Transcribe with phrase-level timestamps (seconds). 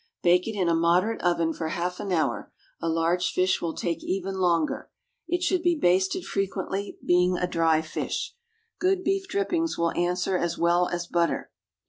[0.23, 2.51] Bake it in a moderate oven for half an hour
[2.81, 4.89] a large fish will take even longer.
[5.27, 8.33] It should be basted frequently, being a dry fish.
[8.79, 11.51] Good beef dripping will answer as well as butter.